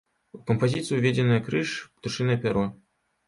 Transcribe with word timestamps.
У 0.35 0.37
кампазіцыю 0.45 0.95
ўведзеныя 0.99 1.43
крыж, 1.49 1.75
птушынае 1.97 2.39
пяро. 2.47 2.65